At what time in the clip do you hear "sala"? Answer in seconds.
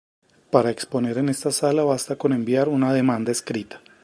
1.51-1.83